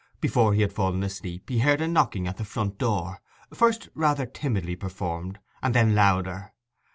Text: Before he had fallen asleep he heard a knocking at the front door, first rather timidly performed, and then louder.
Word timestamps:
Before 0.19 0.55
he 0.55 0.61
had 0.61 0.73
fallen 0.73 1.03
asleep 1.03 1.47
he 1.47 1.59
heard 1.59 1.79
a 1.79 1.87
knocking 1.87 2.25
at 2.27 2.37
the 2.37 2.43
front 2.43 2.79
door, 2.79 3.21
first 3.53 3.87
rather 3.93 4.25
timidly 4.25 4.75
performed, 4.75 5.37
and 5.61 5.75
then 5.75 5.93
louder. 5.93 6.53